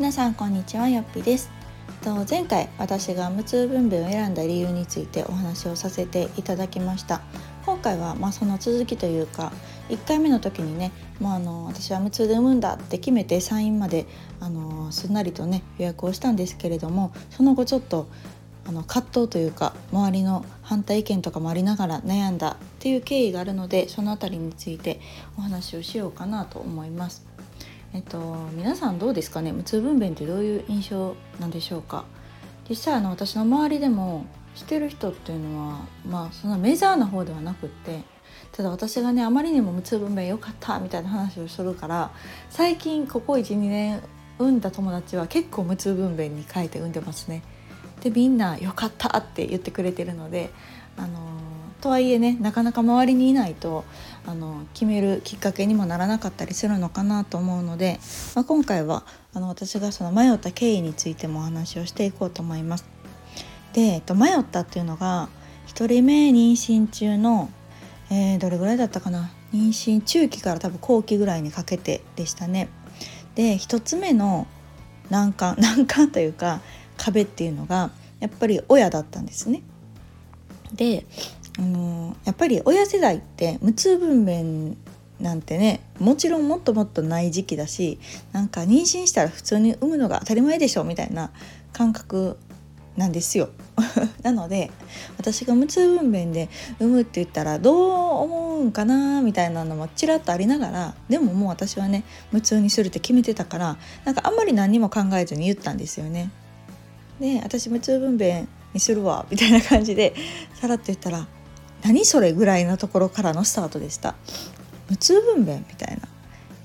[0.00, 1.50] 皆さんこんにちはよっぴです
[2.02, 7.20] と前回私が無痛分娩を選んだ理由についてお話をさせていただきました
[7.66, 9.52] 今回はまその続きというか
[9.90, 14.06] 1回目の時にねもうあの私は無痛で産むんだって決めて産院まで
[14.40, 18.08] あのすんなりとね予約をしたんですけれどもその後ちょっと
[18.66, 24.98] あの葛藤というか周りの反対意見とかもありながら悩んだっていう経緯があるのでその辺りについて
[25.36, 27.29] お話をしようかなと思います。
[27.92, 28.18] えっと、
[28.52, 29.52] 皆さんどうですかね？
[29.52, 32.04] 無痛分娩ってどういう印象なんでしょうか？
[32.68, 38.02] 実際あの私の周りでもしてる人っていうのはまあそんなメジャーな方ではなくって
[38.52, 42.12] ただ私がねあまりにも無痛分娩良かったみたいな話をするから
[42.48, 44.00] 最近ここ12年
[44.38, 47.42] 産んだ友達は結構無痛分娩に変えて産んでますね。
[48.02, 50.50] でみんな「よかった」って言ってくれてるので
[50.96, 51.18] あの
[51.80, 53.84] とはいえねなかなか周りにいないと
[54.26, 57.98] あの決めるきっかけにもならなかったりするのかなと思うので、
[58.34, 62.84] まあ、今回はあの私がその迷った経緯についてもお話をしていこうと思います。
[63.72, 65.28] で、えっと、迷ったっていうのが
[65.68, 67.50] 1人目妊娠中の、
[68.10, 69.30] えー、どれぐらいだったかな？
[69.52, 72.68] 妊娠中期から多分後期ぐらいにかけてでしたね。
[73.34, 74.46] で1つ目の
[75.08, 76.60] 難関 難関というか
[76.96, 79.62] 壁っていうのがやっぱり親だったんですね。
[80.72, 81.04] で、
[81.60, 84.76] あのやっぱり親世代って無痛分娩
[85.20, 87.98] なんてねもちろんもっともっとない時期だし
[88.32, 91.30] なんか妊娠したら普通に産むのが当たり前でしょみたいな
[91.74, 92.38] 感覚
[92.96, 93.50] なんですよ。
[94.22, 94.70] なので
[95.16, 106.30] 私が無痛分娩で産むって言ったらどう思うんかなみたいなのもちらっとありながらでももう私はね無痛にするって決めてたからなんかあんまり何も考えずに言ったんですよね。
[107.20, 110.14] で私無痛分娩にするわみたいな感じで
[110.60, 111.26] さらっと言ったら
[111.82, 114.14] 「何それ?」ぐらいのところからのスタートでした。
[114.88, 116.08] 無痛分娩みたいな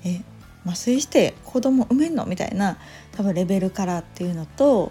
[0.04, 0.20] え
[0.64, 2.76] 麻酔して子供産めんのみたいな
[3.12, 4.90] 多分レベルからっていうのと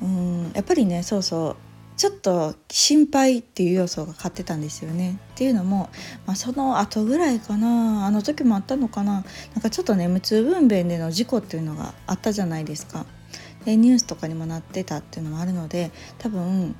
[0.00, 1.56] うんやっぱりねそうそう
[1.96, 5.18] ちょっと心配っていう要素が勝ってたんですよね。
[5.32, 5.90] っていうのも、
[6.24, 13.04] まあ、その後ぐらいかなあの時もあったのかななんかちょっとね無痛分娩での事故っていうのがあったじゃないですか。
[13.66, 16.74] でニュースとかにもなってたっていうのもあるので多分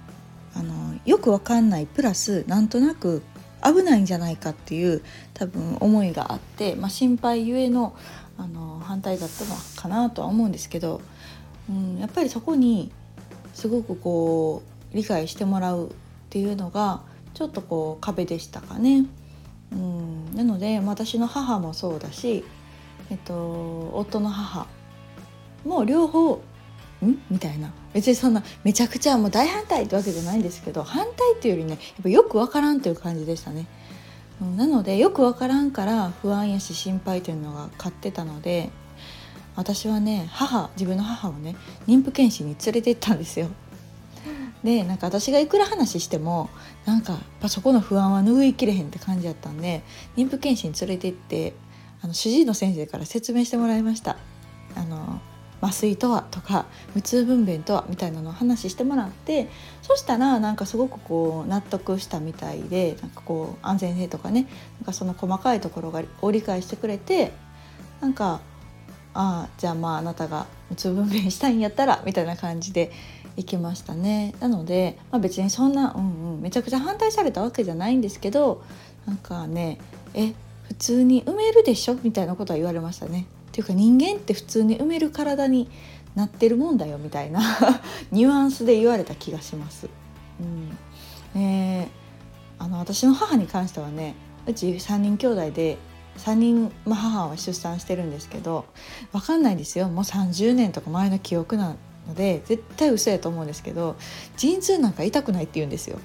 [0.55, 3.23] あのよくわかんないプラスなんとなく
[3.63, 5.03] 危ないんじゃないかっていう
[5.35, 7.95] 多分思いがあって、まあ、心配ゆえの
[8.39, 11.03] あの反対だったのかなとは思うんですけど、
[11.69, 12.91] うん、やっぱりそこに
[13.53, 14.63] すごくこ
[14.93, 15.93] う理解してもらうっ
[16.31, 17.03] ていうのが
[17.35, 19.05] ちょっとこう壁でしたかね。
[19.73, 22.45] うん、なので私の母もそうだし、
[23.11, 24.67] えっと、夫の母
[25.65, 26.43] も両方
[27.05, 33.67] んみたいな別にそんなめちゃくちゃもう大反対ってわけじゃないんですけど反対っていうよりねやっぱよくわからんという感じでしたね。
[34.57, 38.71] なのでよくわからんから不安やし心配というのが勝ってたので
[39.55, 41.57] 私はね母自分の母をね
[41.87, 43.49] 妊婦検診に連れて行ったんですよ。
[44.65, 46.51] でなんか私がいくら話しても
[46.85, 49.83] なんかやっぱそこの不安は拭いきれへんって感じやったんで
[50.17, 51.55] 妊婦検診に連れて行って
[52.03, 54.17] あの主治医の先生から説明してもらいました。
[54.75, 55.21] あの
[55.61, 59.49] 麻酔とはとか無痛分娩とはみたいなのを話してもらって
[59.83, 64.47] そしたらなんかすごくこう納得したみたいでなんかこう安全性とかね
[64.79, 67.33] なんかその細かいところがを理解してくれて
[68.01, 68.41] なんか
[69.13, 72.93] ああじゃあまああなたが無痛分娩したいんやったらみたいな感じで
[73.37, 78.63] 行きましたねなので、まあ、別にそんな、うんうん、めちゃくちゃ反対されたわけじゃないんですけど
[79.07, 79.79] なんかね
[80.15, 80.33] え
[80.69, 83.27] 普通に産めるでしょみたいなことは言われましたね。
[83.51, 85.69] っていうか人間って普通に埋める体に
[86.15, 87.41] なってるもんだよみたいな
[88.13, 89.89] ニュアンスで言われた気がします。
[90.41, 91.89] うんえー、
[92.59, 94.15] あの私の母に関してはね
[94.47, 95.79] うち3人兄弟で
[96.17, 98.65] 3人、まあ、母は出産してるんですけど
[99.13, 101.77] 分かんないですよもう30年とか前の記憶な
[102.09, 103.97] ので絶対嘘やと思うんですけど
[104.37, 105.99] 陣痛なんか痛くないって言うんですよ。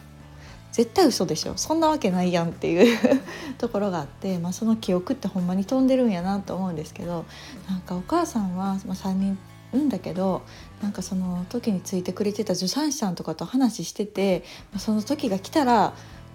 [0.76, 3.00] 絶対嘘でしょそんなわけないやんっていう
[3.58, 7.24] ところがあって、まあ、その記憶ってほんまに飛んでるんやなと思うんですけど
[7.70, 9.40] なんかお母さんは、まあ、3人
[9.72, 10.42] いるんだけど
[10.82, 15.94] なんかその時についてくれてた助産師さんとかと話してて、まあ、その時が来たら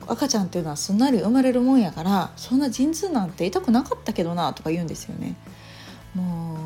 [0.09, 5.37] 赤ちゃんっていうのはすんなり生まれるもんやからそんな陣痛なんて痛くなかったけどなとか言うんですよね。
[6.15, 6.57] も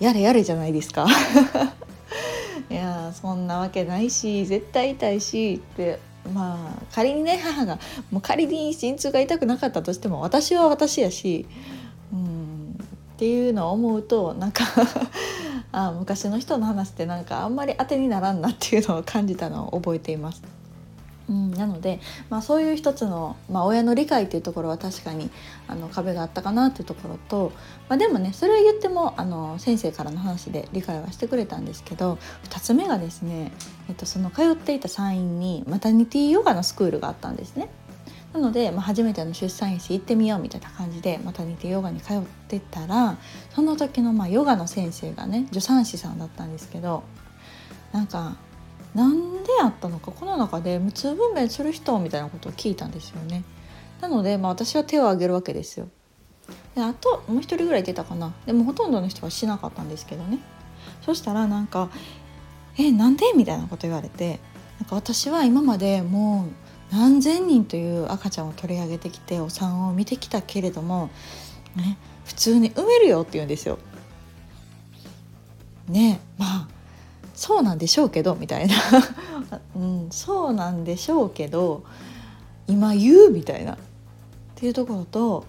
[0.00, 1.08] うやれやれじゃないですか
[2.70, 7.78] いやそんなわけないし絶対痛いしってまあ仮にね母が
[8.10, 11.46] もう仮に陣痛が痛くなかったとしても私は私やし、
[12.12, 12.78] うん、
[13.14, 14.64] っていうのを思うとなんか
[15.72, 20.55] あ昔の人の話ってなんかあんまり当てにならんなっていうのを感じたのを覚えています。
[21.28, 22.00] うん、なので、
[22.30, 25.30] まあ、そういう一つの、まあ、親の理解っていうところは確かに
[25.66, 27.52] あの壁があったかなっていうところと、
[27.88, 33.52] まあ、でもねそれを言ってもあの先生からの話で理解はしてくれたんですけど2つ目がですね、
[33.88, 37.68] えっと、その通っていた産院にマタニティヨガのスクールがあったんですね。
[38.32, 43.16] なので、まあ、初めての出産院師行ってみようみたいな感じでマタニティヨガに通ってたら
[43.54, 47.02] その時のまあヨガの先生がね助産師さんだったんですけど
[47.92, 48.36] なんか
[48.96, 53.44] なんであったのかこの中で無痛分娩する人みたいなことを聞いたんですよね。
[54.00, 55.88] なので、まあ、私は手を挙げるわけですよ。
[56.74, 60.38] であともう一人ぐらい出たかなでもほとんどの人はしなかったんですけどね
[61.02, 61.90] そしたらなんか
[62.78, 64.38] 「えなんで?」みたいなこと言われて
[64.78, 66.46] なんか私は今までも
[66.92, 71.10] う何千人という赤ちゃんを取り上げてきてお産を見てきたけれども、
[71.74, 73.78] ね、普通に産めるよって言うんですよ。
[75.88, 76.55] ねま
[77.36, 78.74] そうなんでしょうけどみたいな、
[79.76, 81.84] うん、そうなんでしょうけど
[82.66, 83.74] 今言うみたいな。
[83.74, 83.78] っ
[84.58, 85.44] ていうところと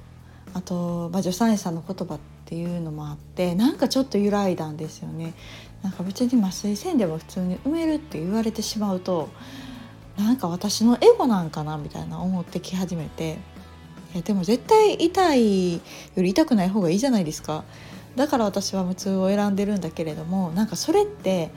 [0.54, 5.34] あと、まあ、助産師さんの言葉っていうのもあってなんかちょっと揺らいだんですよね。
[5.82, 9.30] なんか別に麻酔線でも普通に埋めるって言われてしまうと
[10.18, 13.38] なんか私のエゴなんかなみたいな思ってき始めて。
[14.14, 15.82] いやでも絶対痛いよ
[16.16, 17.66] り痛くない方がいいじゃないですか。
[18.18, 21.52] だから私は無痛を選んでるんだけれどもなんかそれって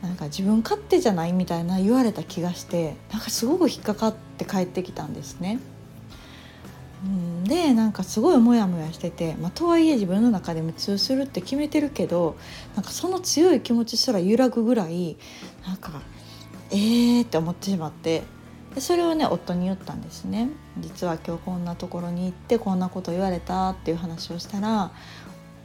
[0.00, 5.58] なんか自分勝手じゃないみたいな言われた気がしてなんかすごく引っかかって帰ってきたんですね。
[7.44, 12.36] でなんかすごいモヤモヤしてて、まあ、とはいえ自分の中で無痛するって決めてるけど
[12.74, 15.16] なんかその強い気持ちすら揺らぐぐらい
[15.64, 16.02] なんか
[16.70, 18.24] えーって思ってしまって
[18.74, 24.90] でそれをね夫に言ったんですね実は今日こんなところに行ってこんなこと言われたっていう話をしたら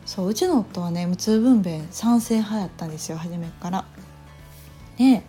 [0.05, 3.85] そううちの夫はね無痛分娩賛成派やったんですよ初めから。
[4.97, 5.23] で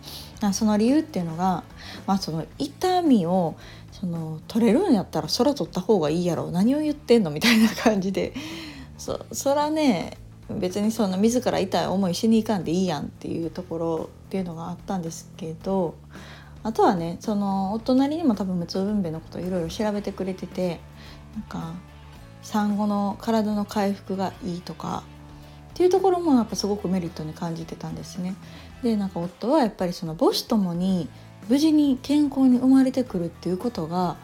[0.53, 1.63] その理由っていうのが、
[2.05, 3.55] まあ、その痛みを
[3.91, 7.31] その取れるんやったらそら取った方がいいやろ何を言ってんの？
[7.31, 8.33] みたいな感じで。
[8.97, 10.17] そそらね
[10.49, 15.95] 別にそんな自ら痛い思いしに行かんでいいやんっていうところっていうのがあったんですけど
[16.63, 20.79] あとはねそのお隣にも多分無痛分娩のことをいろいろ調べてくれてて
[21.33, 21.73] なんか
[22.45, 25.03] 産後の体の回復がいいとか
[25.73, 28.35] っていうところもやっぱすごくメリットに感じてたんですね。
[28.83, 31.09] でなんか夫はやっぱりその母子ともに
[31.49, 34.17] 無事に健康に生まれてくるっていうことが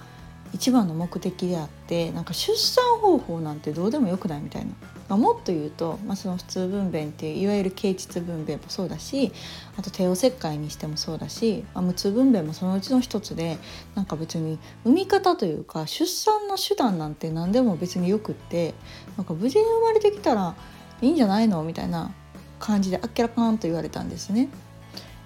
[0.54, 4.72] 一番の目的であってなんか出産方法なんてどうでもよくないみたいな、
[5.08, 9.32] まあ、もっと言うと、まあ、その普通分娩っていういわゆる経腟分娩もそうだし
[9.78, 13.58] あと帝王切開にしてもそうだし、まあ、無痛分娩もそのうちの一つで
[13.96, 18.74] なんか別に産み方というか出産の手段なんて何でも別によくって
[19.18, 20.56] なんか無事に生まれてきたら
[21.02, 22.14] いいんじゃないのみたいな
[22.60, 24.50] 感じであっけらかんと言われたんですね。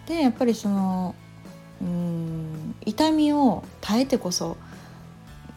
[0.07, 1.15] でやっぱりその
[1.81, 4.57] うん痛みを耐えてこそ、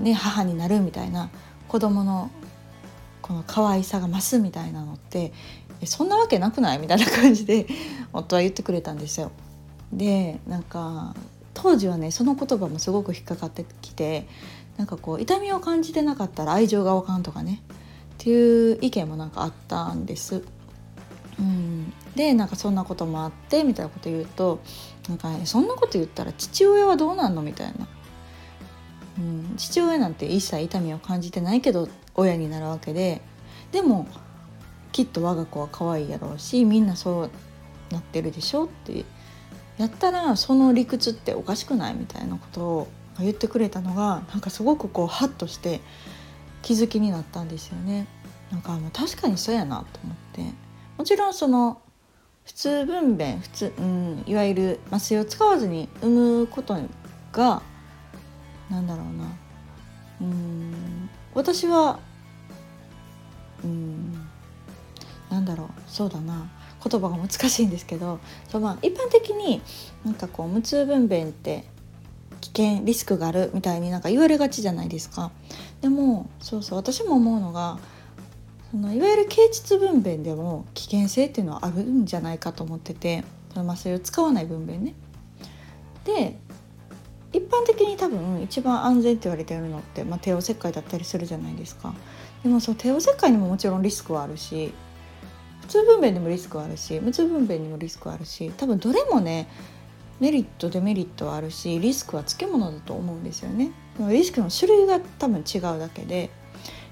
[0.00, 1.30] ね、母になるみたいな
[1.68, 2.30] 子供の
[3.22, 5.32] この可愛さが増すみたいなのって
[5.84, 7.66] そんなわけなくないみたいな感じで
[8.12, 9.30] 夫は言ってくれたんですよ。
[9.92, 11.14] でなんか
[11.54, 14.28] 当時はねその言葉もすごく引っかかってきて
[14.76, 17.62] なんかこう痛みを感じてなかったら愛情がわかんとかね
[18.14, 20.42] っていう意見もなんかあったんです。
[21.38, 24.60] うん、でなんかそんなこともあってみたいなこと言うと
[25.08, 27.42] なんか、ね、そんなこと言ったら父親はどうなんの？
[27.42, 27.86] みたいな、
[29.18, 33.20] うん、父親なんて一切痛みを感じてないけど親になるわけで。
[33.72, 34.06] でも
[34.92, 37.30] きっと我が子は可愛いやろうしみんなそう
[37.92, 39.04] なってるでしょって。
[39.76, 41.94] やったらその理屈っておかしくない？
[41.94, 42.88] みたいなことを
[43.20, 45.80] 言ってくれたのがなんかすごくこうハッとして
[46.62, 48.06] 気づきになったんですよね。
[48.50, 50.42] なんかもう確かにそうやなと思って。
[50.96, 51.80] もちろんその
[52.44, 56.76] 普通分娩普通、うん、いわゆる麻酔を使わずに産むこと
[57.30, 57.62] が
[58.70, 59.36] なんだろうな。
[60.20, 61.10] うん。
[61.34, 61.98] 私は
[63.64, 64.28] うん。
[65.30, 65.68] なんだろう。
[65.86, 66.50] そうだな。
[66.84, 68.20] 言葉が難しいんですけど。
[68.48, 69.60] そう、まあ、一般的に
[70.04, 71.64] なんかこう無痛分娩って
[72.40, 75.32] 危険リスクがあるみたいになんか言われがちじゃないですか。
[75.80, 77.78] でもそうそう私も思うのが
[78.70, 83.24] そのいわゆる経腟分娩でも危険性っていうのはあるんじゃないかと思ってて。
[83.52, 84.94] その麻酔を使わない分娩ね。
[86.04, 86.38] で
[87.32, 91.94] 一般的に多分一番安全って言われてるのって、まあ、帝王切開だったりするじゃないですか。
[92.42, 94.72] でもその帝王切開にももちろんリスクはあるし
[95.62, 99.48] 普通分娩にもリスクはあるし無痛分娩にもリスクはあるし多分どれもね
[100.20, 103.72] メリットデメリットはあるしリスクはつけものだと思うんですよね。
[104.08, 106.30] リスクの種類が多分違うだけで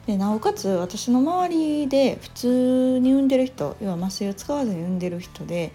[0.06, 5.72] でなおかつ私の周りで普通に産んでる人要は麻酔を使わずに産んでる人で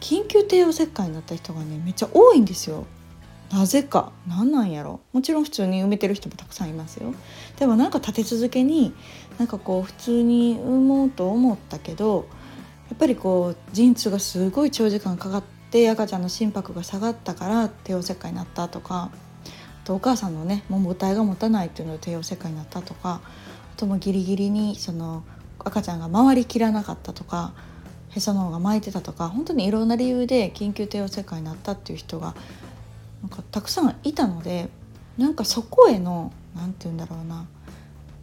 [0.00, 2.86] 緊急帝王切開になった人がねめっちゃ多いんですよ。
[3.52, 5.00] なぜか何なんやろ。
[5.12, 7.14] もちろん普通に埋めてる人もたくさんいますよ。
[7.58, 8.94] でもなんか立て続けに
[9.38, 12.26] なんかこう普通に産もうと思ったけど
[12.88, 19.10] やっぱりこう陣痛がすごい長時間かかって赤ちゃんの心拍が下がったから帝王切開になったとか
[19.82, 25.24] あとお母さんのねもう母体が持たないっていうので帝王切開になったとかあともギリギリにその
[25.58, 27.52] 赤ちゃんが回りきらなかったとか
[28.10, 32.34] へその緒が巻いてたとか本当にいろんな理由で緊急帝王切開になったっていう人が
[33.22, 34.68] なんかたくさんいたので
[35.16, 37.46] なんかそこへの何て言うんだろうな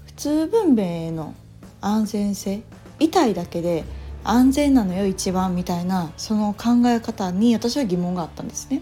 [0.06, 1.34] 普通分娩への
[1.82, 2.62] 安全性
[3.00, 3.86] 痛いだけで
[4.24, 8.82] 安全なのよ一番みたいなその考え方に私は疑問があったんですね。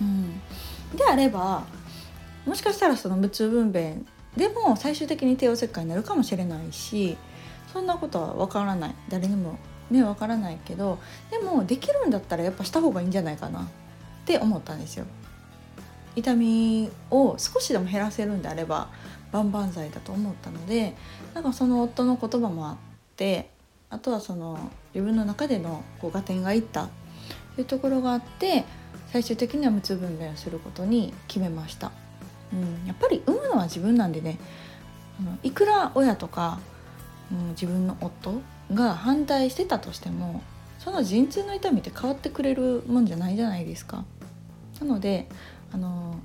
[0.00, 0.40] うん、
[0.96, 1.64] であれば
[2.44, 4.04] もしかしたらその無痛分娩
[4.36, 7.16] でも最終的に帝王切開になるかもしれないし
[7.72, 8.94] そんなことは分からない。
[9.08, 9.58] 誰にも
[9.90, 10.98] ね分からないけど
[11.30, 13.68] でもできるんだったらやっぱした方がいいんじゃないかな。
[14.24, 15.04] って思ったんですよ。
[16.16, 18.88] 痛みを少しでも減らせるんであれば
[19.32, 20.94] 万々歳だと思ったので
[21.34, 22.76] なんかその夫の言葉もあっ
[23.16, 23.50] て
[23.90, 26.88] あとはその自分の中でのこう合点がいった
[27.56, 28.64] というところがあって
[29.12, 31.92] 最終的には無痛分娩をすることに決めました。
[32.52, 34.38] うん、やっぱり産むのは自分なんでね
[35.20, 36.60] あのいくら親とか、
[37.32, 38.40] うん、自分の夫
[38.72, 40.42] が反対してたとしても
[40.78, 44.04] その陣痛の痛みって変わってくれるもんじゃないじゃないですか。
[44.80, 45.28] なので
[45.72, 46.16] あの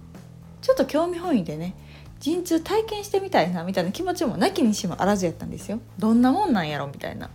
[0.61, 1.75] ちょっと興味本位でね
[2.19, 5.79] 陣痛体験してみたいなみたいな気持ちもなきにしもあらずやったんですよ。
[5.97, 7.29] どんなもんなんやろみたいな。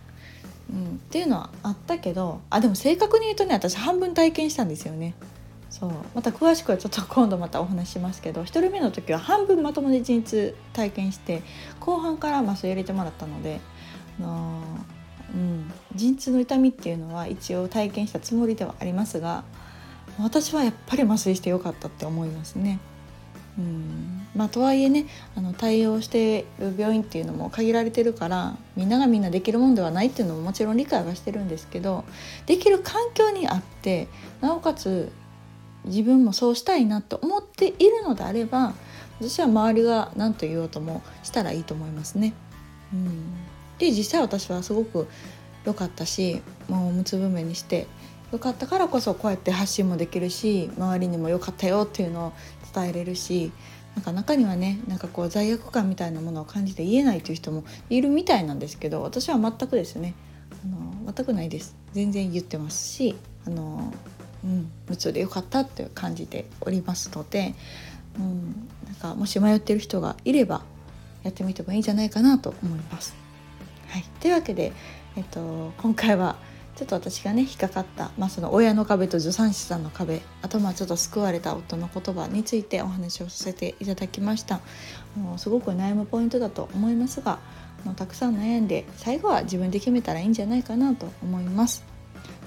[0.69, 5.15] うん、っていうのはあったけどあでも正確に言うとね私半分体験したんですよね。
[5.69, 11.41] そうまた詳しくはちょっと今度またお話ししますけど1人目の時は半分まともに陣痛体験して
[11.81, 13.59] 後半から麻酔入れてもらったので、
[14.19, 19.43] あのー、うん、陣痛の痛みっていうのは一応体験したつもりではありますが
[20.19, 22.79] 私はやっぱり麻酔してよかったって思いますね。
[23.57, 25.05] うんまあ、とはいえね
[25.35, 32.03] あの対応してる病院っていうのも限られてるからみんながみんなできるもんではないっていうのももちろん理解はしてるんですけど
[32.45, 34.09] できる環境にあって
[34.41, 35.09] なおかつ
[35.85, 38.73] 自分もそうしたいなと思っているのであれば
[39.21, 42.33] 私は周りが何と言おうともしたらいいと思いますね。
[42.93, 43.35] うん、
[43.77, 45.07] で実際私はすごく
[45.65, 47.87] 良かったしもう無つぶめにして
[48.31, 52.33] 良かったからこそこうやって発信もできるし周りにも良かったよっていうのを
[52.73, 53.51] 伝えれるし
[53.95, 60.13] なんか中にはねなんかこう罪悪感みたいなものを感じて言えないという人もいるみたいなんですけど私は全くですね
[60.63, 63.15] あの全くないです全然言ってますし
[63.47, 63.93] あの
[64.45, 67.55] うん、無痛でよかったって感じておりますので、
[68.17, 70.61] うん、なんかもし迷ってる人がいれば
[71.23, 73.15] やってみてもいいんじゃないかなと思います。
[73.89, 74.71] はい、というわけで、
[75.17, 76.35] えっと、今回は
[76.75, 84.59] ちょっと私がね引っかかった、まあ、その親の壁と助産師さんの壁あとまあちょっと救われた夫の言葉についてお話をさせていただきました
[85.15, 87.39] もうすごく悩むポイントだと思いますが
[87.85, 91.85] もうたくさん悩んで最後は自分で決めたらいいんじゃないかなと思います。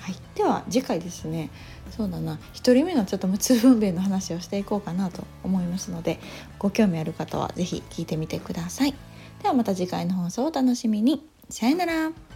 [0.01, 1.51] はい、では次回ですね
[1.91, 6.19] そうだな1人目のちょっと無痛分娩の話をしていこうかなと思いますので
[6.59, 8.95] ご興味ある方は是非聞いてみてください。
[9.43, 11.27] ではまた次回の放送をお楽しみに。
[11.49, 12.28] さよなら。